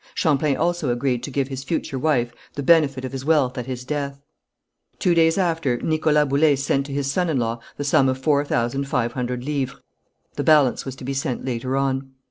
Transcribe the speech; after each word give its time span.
Champlain 0.15 0.57
also 0.57 0.89
agreed 0.89 1.21
to 1.21 1.29
give 1.29 1.49
his 1.49 1.63
future 1.63 1.99
wife 1.99 2.33
the 2.55 2.63
benefit 2.63 3.05
of 3.05 3.11
his 3.11 3.23
wealth 3.23 3.55
at 3.55 3.67
his 3.67 3.85
death. 3.85 4.19
Two 4.97 5.13
days 5.13 5.37
after, 5.37 5.77
Nicholas 5.77 6.27
Boullé 6.27 6.57
sent 6.57 6.87
to 6.87 6.91
his 6.91 7.11
son 7.11 7.29
in 7.29 7.37
law 7.37 7.59
the 7.77 7.83
sum 7.83 8.09
of 8.09 8.17
four 8.17 8.43
thousand 8.43 8.85
five 8.87 9.13
hundred 9.13 9.43
livres, 9.45 9.79
the 10.37 10.43
balance 10.43 10.85
was 10.85 10.95
to 10.95 11.03
be 11.03 11.13
sent 11.13 11.45
later 11.45 11.77
on. 11.77 12.09